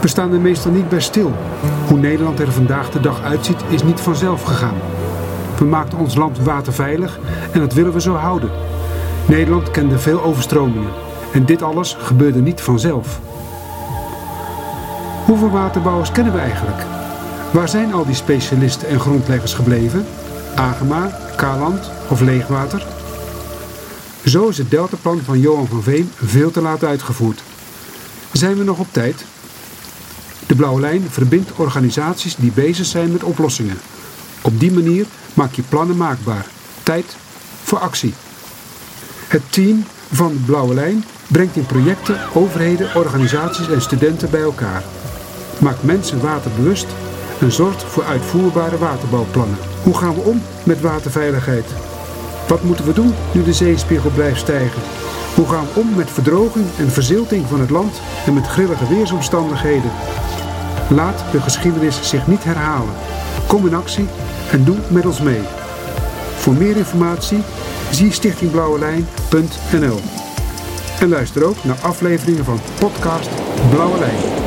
We 0.00 0.08
staan 0.08 0.32
er 0.32 0.40
meestal 0.40 0.72
niet 0.72 0.88
bij 0.88 1.00
stil. 1.00 1.32
Hoe 1.88 1.98
Nederland 1.98 2.40
er 2.40 2.52
vandaag 2.52 2.90
de 2.90 3.00
dag 3.00 3.22
uitziet 3.22 3.62
is 3.68 3.82
niet 3.82 4.00
vanzelf 4.00 4.42
gegaan. 4.42 4.76
We 5.58 5.64
maakten 5.64 5.98
ons 5.98 6.14
land 6.14 6.38
waterveilig 6.38 7.18
en 7.52 7.60
dat 7.60 7.72
willen 7.72 7.92
we 7.92 8.00
zo 8.00 8.14
houden. 8.14 8.50
Nederland 9.26 9.70
kende 9.70 9.98
veel 9.98 10.22
overstromingen 10.22 10.92
en 11.32 11.44
dit 11.44 11.62
alles 11.62 11.96
gebeurde 11.98 12.40
niet 12.40 12.60
vanzelf. 12.60 13.20
Hoeveel 15.24 15.50
waterbouwers 15.50 16.12
kennen 16.12 16.32
we 16.32 16.38
eigenlijk? 16.38 16.82
Waar 17.50 17.68
zijn 17.68 17.92
al 17.92 18.04
die 18.04 18.14
specialisten 18.14 18.88
en 18.88 19.00
grondleggers 19.00 19.54
gebleven? 19.54 20.06
Agema, 20.54 21.10
Kaland 21.36 21.90
of 22.08 22.20
Leegwater? 22.20 22.86
Zo 24.24 24.48
is 24.48 24.58
het 24.58 24.70
deltaplan 24.70 25.20
van 25.24 25.40
Johan 25.40 25.66
van 25.66 25.82
Veen 25.82 26.10
veel 26.24 26.50
te 26.50 26.60
laat 26.60 26.84
uitgevoerd. 26.84 27.42
Zijn 28.32 28.58
we 28.58 28.64
nog 28.64 28.78
op 28.78 28.86
tijd? 28.90 29.24
De 30.46 30.54
Blauwe 30.54 30.80
Lijn 30.80 31.06
verbindt 31.10 31.52
organisaties 31.56 32.36
die 32.36 32.52
bezig 32.52 32.86
zijn 32.86 33.12
met 33.12 33.22
oplossingen. 33.22 33.78
Op 34.42 34.60
die 34.60 34.72
manier 34.72 35.06
maak 35.34 35.52
je 35.52 35.62
plannen 35.62 35.96
maakbaar. 35.96 36.46
Tijd 36.82 37.16
voor 37.62 37.78
actie. 37.78 38.14
Het 39.28 39.42
team 39.50 39.84
van 40.12 40.32
de 40.32 40.38
Blauwe 40.38 40.74
Lijn 40.74 41.04
brengt 41.26 41.56
in 41.56 41.66
projecten 41.66 42.18
overheden, 42.34 42.94
organisaties 42.94 43.68
en 43.68 43.82
studenten 43.82 44.30
bij 44.30 44.42
elkaar. 44.42 44.82
Maakt 45.58 45.82
mensen 45.82 46.20
waterbewust 46.20 46.86
en 47.40 47.52
zorgt 47.52 47.82
voor 47.82 48.04
uitvoerbare 48.04 48.78
waterbouwplannen. 48.78 49.58
Hoe 49.82 49.96
gaan 49.96 50.14
we 50.14 50.20
om 50.20 50.42
met 50.64 50.80
waterveiligheid? 50.80 51.66
Wat 52.48 52.62
moeten 52.62 52.84
we 52.84 52.92
doen 52.92 53.14
nu 53.32 53.42
de 53.42 53.52
zeespiegel 53.52 54.10
blijft 54.10 54.40
stijgen? 54.40 54.82
Hoe 55.34 55.48
gaan 55.48 55.64
we 55.64 55.80
om 55.80 55.94
met 55.94 56.10
verdroging 56.10 56.66
en 56.78 56.90
verzilting 56.90 57.46
van 57.46 57.60
het 57.60 57.70
land 57.70 58.00
en 58.26 58.34
met 58.34 58.46
grillige 58.46 58.88
weersomstandigheden? 58.88 59.90
Laat 60.90 61.24
de 61.32 61.40
geschiedenis 61.40 62.08
zich 62.08 62.26
niet 62.26 62.44
herhalen. 62.44 62.94
Kom 63.46 63.66
in 63.66 63.74
actie 63.74 64.06
en 64.50 64.64
doe 64.64 64.76
met 64.88 65.06
ons 65.06 65.20
mee. 65.20 65.42
Voor 66.36 66.54
meer 66.54 66.76
informatie 66.76 67.42
zie 67.90 68.12
stichtingblauwelijn.nl 68.12 70.00
En 71.00 71.08
luister 71.08 71.44
ook 71.44 71.64
naar 71.64 71.78
afleveringen 71.82 72.44
van 72.44 72.60
podcast 72.78 73.30
Blauwe 73.70 73.98
Lijn. 73.98 74.37